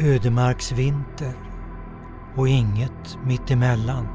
ödemarksvinter 0.00 1.34
och 2.36 2.48
inget 2.48 3.18
mittemellan. 3.26 4.06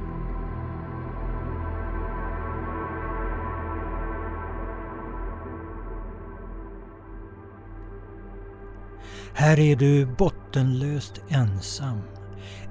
Här 9.34 9.60
är 9.60 9.76
du 9.76 10.06
bottenlöst 10.06 11.22
ensam. 11.28 12.02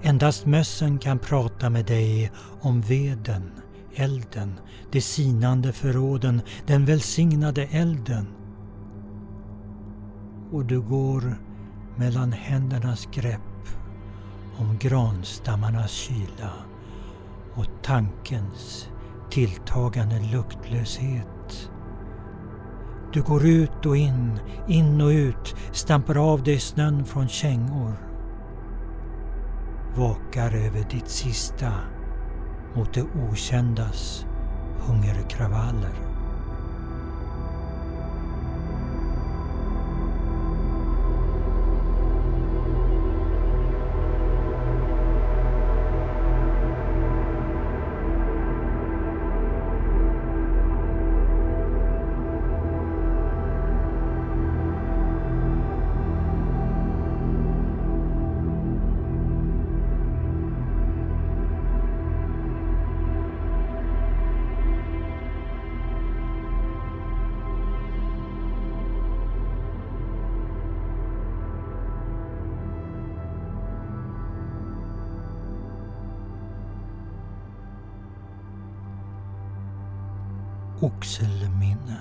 Endast 0.03 0.47
mössen 0.47 0.99
kan 0.99 1.19
prata 1.19 1.71
med 1.71 1.87
dig 1.87 2.33
om 2.61 2.81
veden, 2.81 3.53
elden, 3.95 4.55
de 4.93 5.01
sinande 5.01 5.73
förråden, 5.73 6.41
den 6.67 6.85
välsignade 6.85 7.65
elden. 7.65 8.27
Och 10.53 10.65
du 10.65 10.81
går 10.81 11.37
mellan 11.97 12.33
händernas 12.33 13.09
grepp 13.13 13.41
om 14.59 14.79
granstammarnas 14.79 15.91
kyla 15.91 16.53
och 17.55 17.67
tankens 17.83 18.89
tilltagande 19.31 20.21
luktlöshet. 20.33 21.71
Du 23.13 23.23
går 23.23 23.47
ut 23.47 23.87
och 23.87 23.97
in, 23.97 24.39
in 24.69 25.01
och 25.01 25.09
ut, 25.09 25.57
stampar 25.73 26.33
av 26.33 26.43
dig 26.43 26.59
snön 26.59 27.05
från 27.05 27.29
kängor. 27.29 27.93
Vakar 29.97 30.55
över 30.55 30.87
ditt 30.91 31.09
sista 31.09 31.73
mot 32.75 32.95
det 32.95 33.03
okändas 33.03 34.27
hungerkravaller. 34.79 36.14
Oxelminne. 80.85 81.99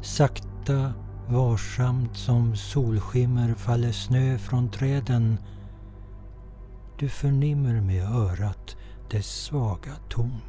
Sakta, 0.00 0.92
varsamt 1.28 2.16
som 2.16 2.56
solskimmer 2.56 3.54
faller 3.54 3.92
snö 3.92 4.38
från 4.38 4.70
träden. 4.70 5.38
Du 6.98 7.08
förnimmer 7.08 7.80
med 7.80 8.10
örat 8.10 8.76
dess 9.10 9.26
svaga 9.26 9.92
ton. 10.08 10.40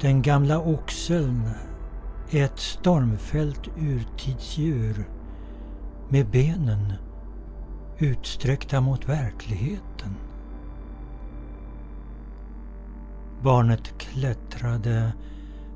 Den 0.00 0.22
gamla 0.22 0.60
oxeln 0.60 1.42
är 2.30 2.44
ett 2.44 2.58
stormfällt 2.58 3.68
urtidsdjur 3.78 5.08
med 6.08 6.30
benen 6.30 6.92
utsträckta 7.98 8.80
mot 8.80 9.08
verkligheten. 9.08 10.16
Barnet 13.42 13.98
klättrade, 13.98 15.12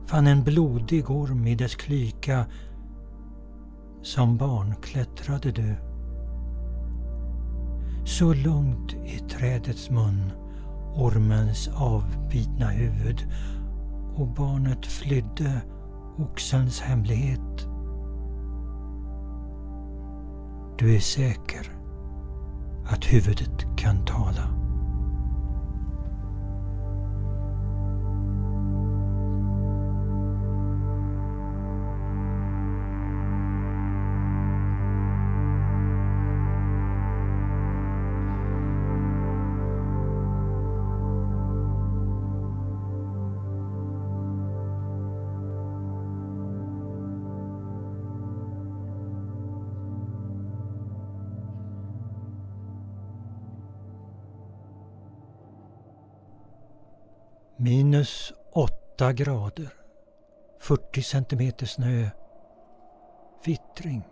fann 0.06 0.26
en 0.26 0.44
blodig 0.44 1.10
orm 1.10 1.46
i 1.46 1.54
dess 1.54 1.74
klyka. 1.74 2.46
Som 4.02 4.36
barn 4.36 4.74
klättrade 4.82 5.52
du. 5.52 5.76
Så 8.04 8.34
långt 8.34 8.92
i 8.92 9.18
trädets 9.18 9.90
mun 9.90 10.32
ormens 10.94 11.68
avbitna 11.68 12.66
huvud 12.68 13.26
och 14.16 14.28
barnet 14.28 14.86
flydde 14.86 15.60
oxens 16.18 16.80
hemlighet. 16.80 17.66
Du 20.78 20.96
är 20.96 21.00
säker 21.00 21.72
att 22.86 23.04
huvudet 23.04 23.66
kan 23.76 24.04
tala. 24.04 24.59
Minus 57.62 58.32
åtta 58.52 59.12
grader. 59.12 59.68
40 60.60 61.02
centimeter 61.02 61.66
snö. 61.66 62.08
Vittring. 63.44 64.02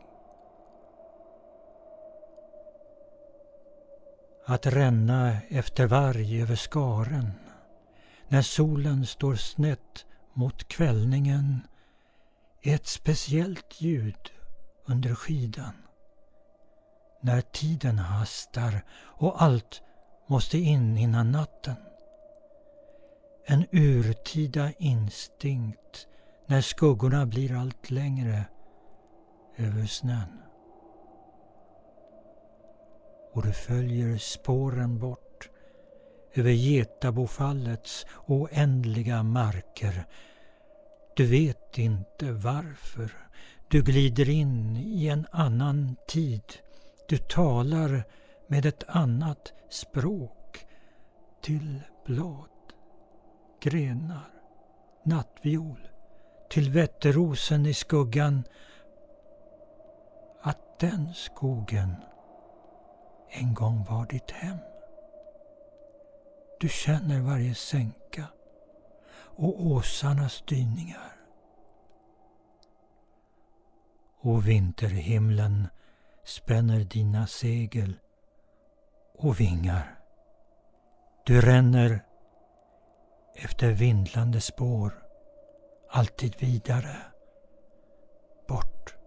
Att 4.46 4.66
ränna 4.66 5.36
efter 5.48 5.86
varg 5.86 6.42
över 6.42 6.56
skaren 6.56 7.32
när 8.28 8.42
solen 8.42 9.06
står 9.06 9.34
snett 9.34 10.06
mot 10.34 10.68
kvällningen 10.68 11.60
är 12.62 12.74
ett 12.74 12.86
speciellt 12.86 13.80
ljud 13.80 14.30
under 14.86 15.14
skidan. 15.14 15.74
När 17.22 17.40
tiden 17.40 17.98
hastar 17.98 18.84
och 19.00 19.42
allt 19.42 19.82
måste 20.26 20.58
in 20.58 20.98
innan 20.98 21.32
natten. 21.32 21.76
En 23.50 23.66
urtida 23.70 24.72
instinkt 24.78 26.06
när 26.46 26.60
skuggorna 26.60 27.26
blir 27.26 27.54
allt 27.54 27.90
längre 27.90 28.44
över 29.56 29.86
snön. 29.86 30.42
Och 33.32 33.42
du 33.42 33.52
följer 33.52 34.18
spåren 34.18 34.98
bort 34.98 35.48
över 36.34 36.50
Getabofallets 36.50 38.06
oändliga 38.26 39.22
marker. 39.22 40.06
Du 41.16 41.26
vet 41.26 41.78
inte 41.78 42.32
varför. 42.32 43.10
Du 43.68 43.82
glider 43.82 44.28
in 44.28 44.76
i 44.76 45.08
en 45.08 45.26
annan 45.30 45.96
tid. 46.08 46.42
Du 47.08 47.18
talar 47.18 48.04
med 48.46 48.66
ett 48.66 48.84
annat 48.88 49.52
språk 49.70 50.66
till 51.42 51.80
blad 52.06 52.57
grenar, 53.60 54.30
nattviol, 55.02 55.88
till 56.50 56.70
vätterosen 56.70 57.66
i 57.66 57.74
skuggan. 57.74 58.44
Att 60.42 60.78
den 60.78 61.14
skogen 61.14 61.96
en 63.30 63.54
gång 63.54 63.84
var 63.84 64.06
ditt 64.06 64.30
hem. 64.30 64.58
Du 66.60 66.68
känner 66.68 67.20
varje 67.20 67.54
sänka 67.54 68.24
och 69.38 69.66
åsarnas 69.66 70.42
dyningar. 70.46 71.12
Och 74.20 74.48
vinterhimlen 74.48 75.68
spänner 76.24 76.80
dina 76.80 77.26
segel 77.26 77.94
och 79.14 79.40
vingar. 79.40 79.98
Du 81.24 81.40
ränner 81.40 82.04
efter 83.44 83.70
vindlande 83.70 84.40
spår 84.40 84.92
alltid 85.90 86.34
vidare. 86.38 86.96
Bort. 88.48 88.97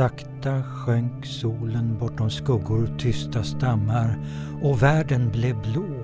Sakta 0.00 0.62
sjönk 0.62 1.26
solen 1.26 1.98
bortom 1.98 2.30
skuggor 2.30 2.88
tysta 2.98 3.42
stammar 3.42 4.18
och 4.62 4.82
världen 4.82 5.30
blev 5.30 5.62
blå. 5.62 5.82
Blå. 5.82 5.99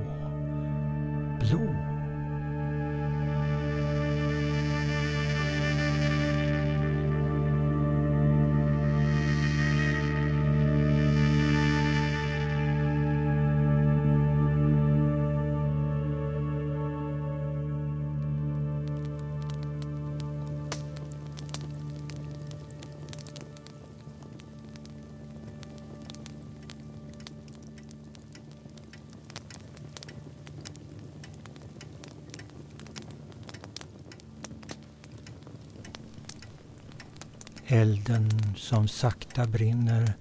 Elden 37.76 38.30
som 38.56 38.88
sakta 38.88 39.46
brinner. 39.46 40.14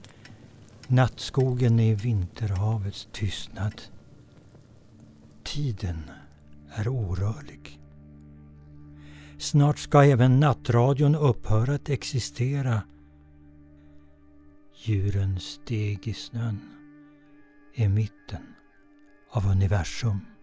Nattskogen 0.87 1.79
i 1.79 1.95
vinterhavets 1.95 3.07
tystnad. 3.11 3.81
Tiden 5.43 6.11
är 6.75 6.87
orörlig. 6.87 7.79
Snart 9.37 9.79
ska 9.79 10.03
även 10.03 10.39
nattradion 10.39 11.15
upphöra 11.15 11.75
att 11.75 11.89
existera. 11.89 12.81
Djuren 14.83 15.39
steg 15.39 16.07
i 16.07 16.13
snön 16.13 16.59
i 17.73 17.87
mitten 17.87 18.55
av 19.29 19.45
universum. 19.47 20.34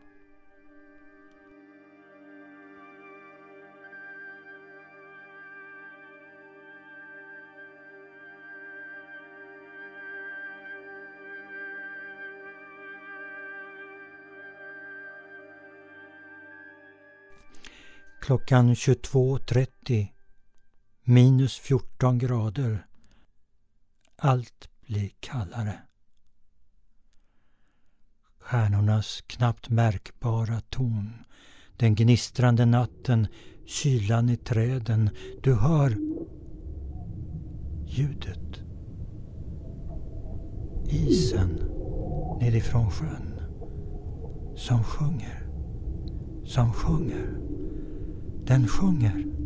Klockan 18.22 18.74
22.30 18.74 20.08
minus 21.04 21.58
14 21.58 22.18
grader. 22.18 22.86
Allt 24.16 24.68
blir 24.86 25.10
kallare. 25.20 25.78
Stjärnornas 28.38 29.22
knappt 29.26 29.70
märkbara 29.70 30.60
ton, 30.60 31.12
den 31.76 31.94
gnistrande 31.94 32.64
natten, 32.64 33.26
kylan 33.66 34.28
i 34.28 34.36
träden. 34.36 35.10
Du 35.42 35.54
hör 35.54 35.96
ljudet. 37.86 38.62
Isen 40.86 41.50
nerifrån 42.40 42.90
sjön 42.90 43.40
som 44.56 44.84
sjunger, 44.84 45.48
som 46.44 46.72
sjunger. 46.72 47.51
Den 48.52 48.68
sjunger. 48.68 49.41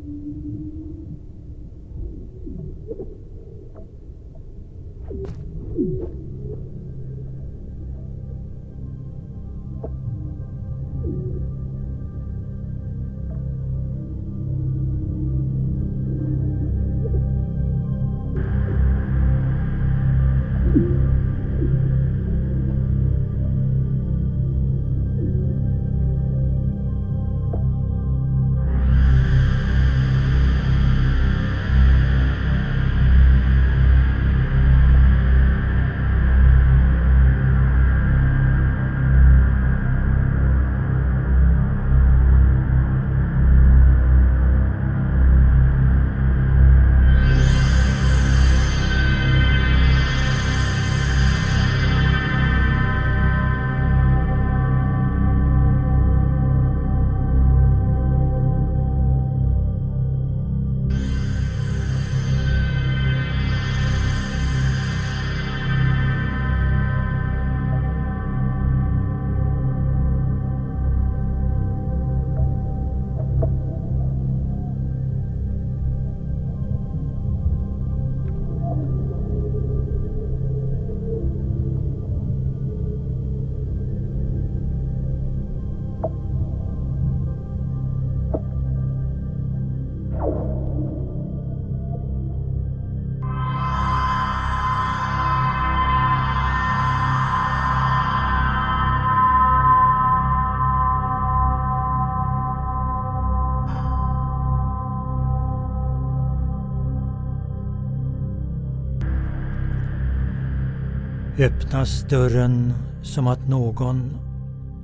Öppnas 111.46 112.02
dörren 112.02 112.72
som 113.02 113.26
att 113.26 113.48
någon 113.48 114.10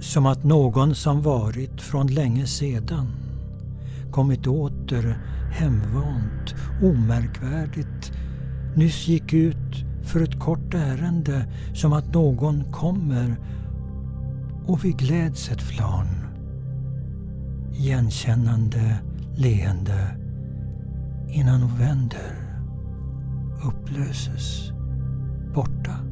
som 0.00 0.26
att 0.26 0.45
någon 0.45 0.95
som 0.95 1.23
varit 1.23 1.81
från 1.81 2.07
länge 2.07 2.47
sedan 2.47 3.07
kommit 4.11 4.47
åter 4.47 5.19
hemvant, 5.52 6.54
omärkvärdigt, 6.83 8.12
nyss 8.76 9.09
gick 9.09 9.33
ut 9.33 9.85
för 10.02 10.23
ett 10.23 10.40
kort 10.40 10.75
ärende 10.75 11.47
som 11.75 11.92
att 11.92 12.14
någon 12.14 12.73
kommer 12.73 13.37
och 14.66 14.85
vi 14.85 14.92
gläds 14.92 15.50
ett 15.50 15.62
flarn. 15.62 16.26
Igenkännande 17.73 18.99
leende 19.37 20.16
innan 21.28 21.61
november 21.61 22.59
upplöses 23.64 24.71
borta. 25.54 26.12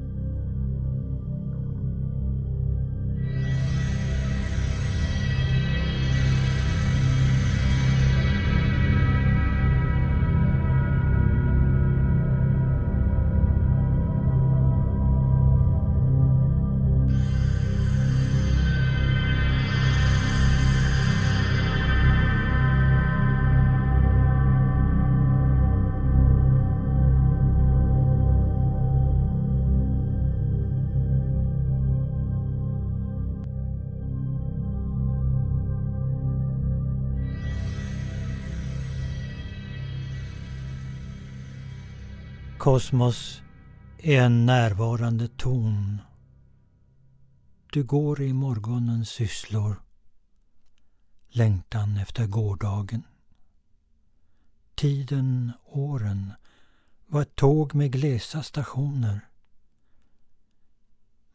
Kosmos 42.61 43.43
är 43.99 44.23
en 44.23 44.47
närvarande 44.47 45.29
ton. 45.29 45.99
Du 47.73 47.83
går 47.83 48.23
i 48.23 48.33
morgonens 48.33 49.09
sysslor. 49.11 49.83
Längtan 51.29 51.97
efter 51.97 52.27
gårdagen. 52.27 53.03
Tiden, 54.75 55.53
åren 55.65 56.33
var 57.07 57.23
ett 57.23 57.37
tåg 57.37 57.75
med 57.75 57.93
glesa 57.93 58.43
stationer. 58.43 59.21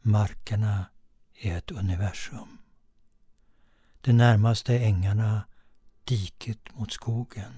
Markerna 0.01 0.86
är 1.41 1.58
ett 1.58 1.72
universum. 1.72 2.58
De 4.01 4.13
närmaste 4.13 4.79
ängarna 4.79 5.48
diket 6.03 6.75
mot 6.75 6.91
skogen. 6.91 7.53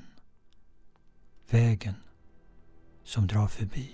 Vägen 1.50 1.96
som 3.08 3.28
drar 3.28 3.48
förbi. 3.48 3.90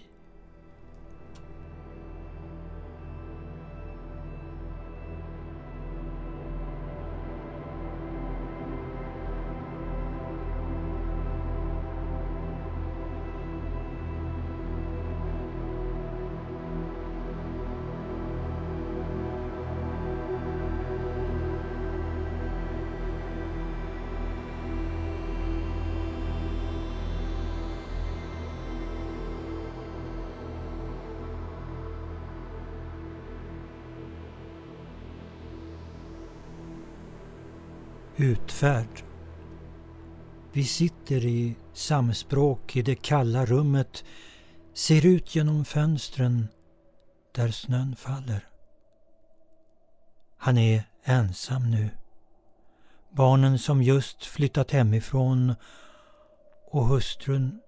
Utfärd. 38.17 39.03
Vi 40.51 40.63
sitter 40.63 41.25
i 41.25 41.55
samspråk 41.73 42.75
i 42.75 42.81
det 42.81 42.95
kalla 42.95 43.45
rummet, 43.45 44.03
ser 44.73 45.05
ut 45.05 45.35
genom 45.35 45.65
fönstren 45.65 46.47
där 47.31 47.51
snön 47.51 47.95
faller. 47.95 48.47
Han 50.37 50.57
är 50.57 50.83
ensam 51.03 51.71
nu. 51.71 51.89
Barnen 53.11 53.59
som 53.59 53.83
just 53.83 54.25
flyttat 54.25 54.71
hemifrån 54.71 55.55
och 56.71 56.85
hustrun, 56.85 57.59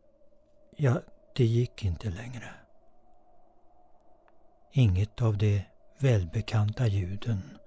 ja, 0.77 1.01
det 1.35 1.45
gick 1.45 1.85
inte 1.85 2.09
längre. 2.09 2.49
Inget 4.71 5.21
av 5.21 5.37
de 5.37 5.61
välbekanta 5.99 6.87
ljuden 6.87 7.57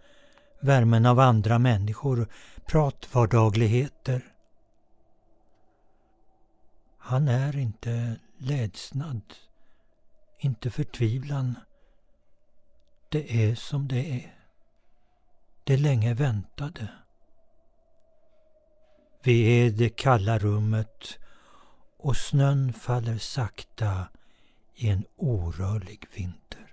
värmen 0.61 1.07
av 1.07 1.21
andra 1.21 1.59
människor, 1.59 2.29
pratvardagligheter. 2.67 4.23
Han 6.99 7.29
är 7.29 7.57
inte 7.57 8.17
ledsnad, 8.39 9.23
inte 10.39 10.71
förtvivlan. 10.71 11.55
Det 13.09 13.51
är 13.51 13.55
som 13.55 13.89
det 13.89 14.11
är. 14.11 14.35
Det 15.65 15.77
länge 15.77 16.15
väntade. 16.15 16.89
Vi 19.23 19.61
är 19.61 19.67
i 19.67 19.71
det 19.71 19.89
kalla 19.89 20.39
rummet 20.39 21.19
och 21.97 22.17
snön 22.17 22.73
faller 22.73 23.19
sakta 23.19 24.09
i 24.75 24.89
en 24.89 25.05
orörlig 25.17 26.07
vinter. 26.15 26.68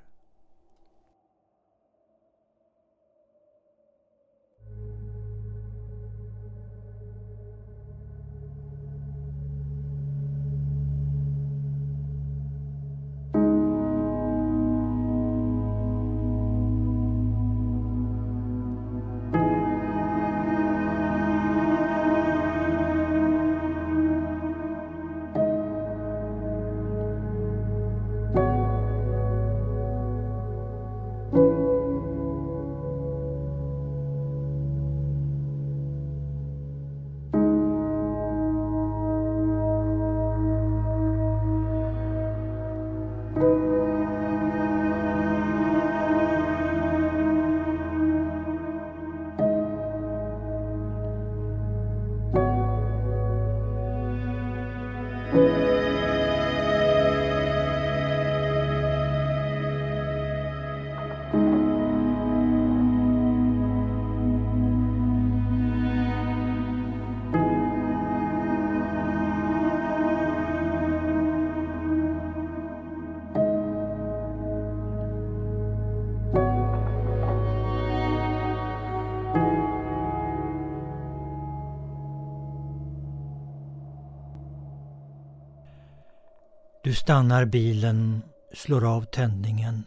Stannar 87.06 87.46
bilen, 87.46 88.22
slår 88.54 88.86
av 88.86 89.06
tändningen. 89.06 89.84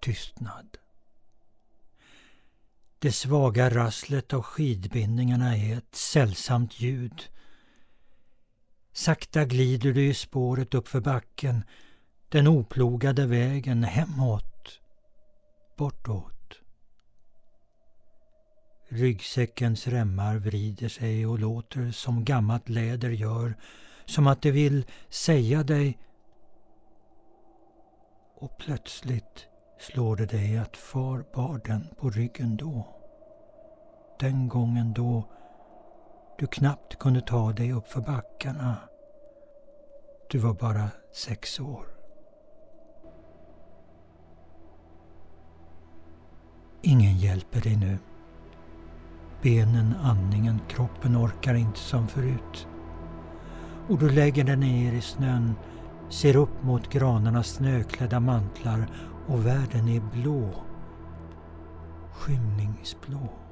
Tystnad. 0.00 0.78
Det 2.98 3.12
svaga 3.12 3.70
rasslet 3.70 4.32
av 4.32 4.42
skidbindningarna 4.42 5.56
är 5.56 5.78
ett 5.78 5.94
sällsamt 5.94 6.80
ljud. 6.80 7.22
Sakta 8.92 9.44
glider 9.44 9.92
du 9.92 10.08
i 10.08 10.14
spåret 10.14 10.74
uppför 10.74 11.00
backen, 11.00 11.64
den 12.28 12.46
oplogade 12.46 13.26
vägen 13.26 13.84
hemåt, 13.84 14.80
bortåt. 15.76 16.54
Ryggsäckens 18.88 19.86
remmar 19.86 20.36
vrider 20.36 20.88
sig 20.88 21.26
och 21.26 21.38
låter 21.38 21.90
som 21.90 22.24
gammalt 22.24 22.68
läder 22.68 23.10
gör 23.10 23.54
som 24.08 24.26
att 24.26 24.42
det 24.42 24.50
vill 24.50 24.86
säga 25.08 25.62
dig 25.62 25.98
och 28.34 28.58
plötsligt 28.58 29.46
slår 29.78 30.16
det 30.16 30.26
dig 30.26 30.58
att 30.58 30.76
far 30.76 31.24
bar 31.34 31.60
den 31.64 31.88
på 31.96 32.10
ryggen 32.10 32.56
då. 32.56 32.86
Den 34.20 34.48
gången 34.48 34.92
då 34.92 35.24
du 36.38 36.46
knappt 36.46 36.98
kunde 36.98 37.20
ta 37.20 37.52
dig 37.52 37.72
upp 37.72 37.88
för 37.88 38.00
backarna. 38.00 38.76
Du 40.30 40.38
var 40.38 40.54
bara 40.54 40.90
sex 41.12 41.60
år. 41.60 41.86
Ingen 46.82 47.16
hjälper 47.18 47.60
dig 47.60 47.76
nu. 47.76 47.98
Benen, 49.42 49.94
andningen, 50.02 50.60
kroppen 50.68 51.16
orkar 51.16 51.54
inte 51.54 51.78
som 51.78 52.08
förut. 52.08 52.68
Och 53.88 53.98
du 53.98 54.08
lägger 54.08 54.44
dig 54.44 54.56
ner 54.56 54.92
i 54.92 55.00
snön, 55.00 55.54
ser 56.08 56.36
upp 56.36 56.62
mot 56.62 56.90
granarnas 56.90 57.48
snöklädda 57.48 58.20
mantlar 58.20 58.90
och 59.26 59.46
världen 59.46 59.88
är 59.88 60.00
blå. 60.12 60.50
Skymningsblå. 62.12 63.47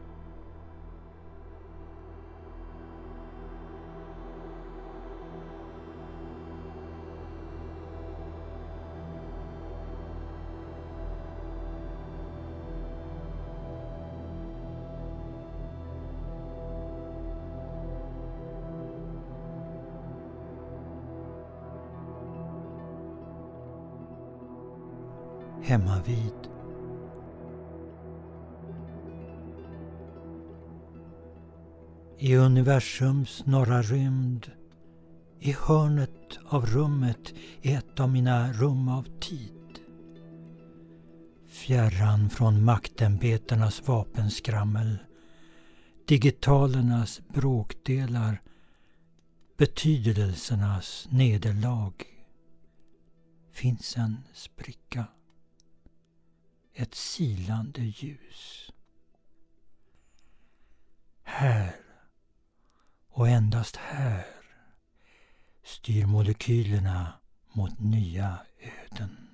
I 32.18 32.36
universums 32.36 33.46
norra 33.46 33.82
rymd, 33.82 34.50
i 35.38 35.52
hörnet 35.52 36.38
av 36.44 36.66
rummet, 36.66 37.34
i 37.62 37.72
ett 37.72 38.00
av 38.00 38.10
mina 38.10 38.52
rum 38.52 38.88
av 38.88 39.20
tid. 39.20 39.52
Fjärran 41.48 42.30
från 42.30 42.64
maktämbetenas 42.64 43.88
vapenskrammel, 43.88 44.98
digitalernas 46.06 47.20
bråkdelar, 47.28 48.42
betydelsernas 49.56 51.08
nederlag 51.10 51.92
finns 53.50 53.96
en 53.96 54.16
spricka 54.32 55.04
ett 56.74 56.94
silande 56.94 57.80
ljus. 57.80 58.70
Här 61.22 61.85
och 63.16 63.28
endast 63.28 63.76
här 63.76 64.26
styr 65.64 66.06
molekylerna 66.06 67.12
mot 67.52 67.80
nya 67.80 68.38
öden. 68.90 69.25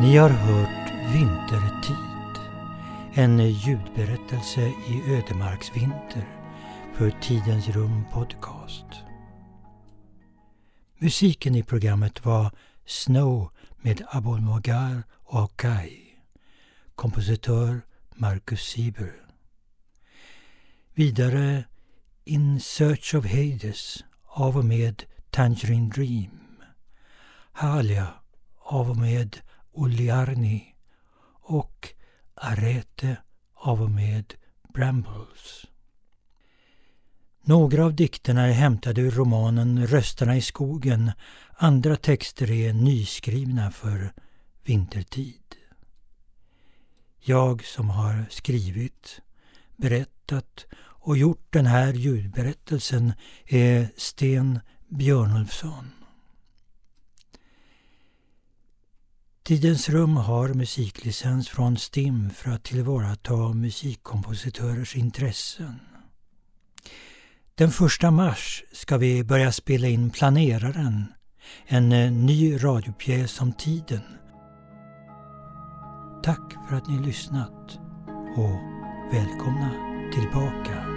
Ni 0.00 0.16
har 0.16 0.30
hört 0.30 1.14
Vintertid, 1.14 2.42
en 3.14 3.50
ljudberättelse 3.50 4.60
i 4.60 5.02
ödemarksvinter 5.06 6.28
för 6.94 7.10
Tidens 7.10 7.68
Rum 7.68 8.04
Podcast. 8.12 8.84
Musiken 10.98 11.54
i 11.54 11.62
programmet 11.62 12.24
var 12.24 12.50
Snow 12.86 13.50
med 13.76 14.02
Abol 14.10 14.40
Mogar 14.40 15.02
och 15.12 15.42
Akai. 15.42 15.98
Kompositör 16.94 17.80
Marcus 18.14 18.60
Sieber. 18.60 19.12
Vidare 20.94 21.64
In 22.24 22.60
Search 22.60 23.14
of 23.14 23.26
Hades 23.26 24.04
av 24.26 24.56
och 24.56 24.64
med 24.64 25.02
Tangerine 25.30 25.88
Dream. 25.88 26.62
Halia 27.52 28.08
av 28.58 28.90
och 28.90 28.96
med 28.96 29.36
Uliarni 29.78 30.74
och 31.40 31.88
Arete 32.34 33.16
av 33.54 33.82
och 33.82 33.90
med 33.90 34.34
Brambles. 34.74 35.66
Några 37.42 37.84
av 37.84 37.94
dikterna 37.94 38.46
är 38.46 38.52
hämtade 38.52 39.00
ur 39.00 39.10
romanen 39.10 39.86
Rösterna 39.86 40.36
i 40.36 40.42
skogen. 40.42 41.12
Andra 41.56 41.96
texter 41.96 42.50
är 42.50 42.72
nyskrivna 42.72 43.70
för 43.70 44.12
vintertid. 44.64 45.56
Jag 47.20 47.64
som 47.64 47.90
har 47.90 48.26
skrivit, 48.30 49.20
berättat 49.76 50.66
och 50.80 51.16
gjort 51.16 51.46
den 51.50 51.66
här 51.66 51.92
ljudberättelsen 51.92 53.12
är 53.46 53.88
Sten 53.96 54.60
Björnulfsson. 54.88 55.97
Tidens 59.48 59.88
rum 59.88 60.16
har 60.16 60.48
musiklicens 60.48 61.48
från 61.48 61.76
STIM 61.76 62.30
för 62.30 62.50
att 62.50 62.64
tillvarata 62.64 63.34
musikkompositörers 63.36 64.96
intressen. 64.96 65.80
Den 67.54 67.68
1 67.68 68.12
mars 68.12 68.64
ska 68.72 68.96
vi 68.96 69.24
börja 69.24 69.52
spela 69.52 69.88
in 69.88 70.10
Planeraren, 70.10 71.04
en 71.66 71.92
eh, 71.92 72.12
ny 72.12 72.64
radiopjäs 72.64 73.40
om 73.40 73.52
tiden. 73.52 74.02
Tack 76.22 76.54
för 76.68 76.76
att 76.76 76.88
ni 76.88 77.06
lyssnat 77.06 77.78
och 78.36 78.60
välkomna 79.12 79.70
tillbaka. 80.14 80.87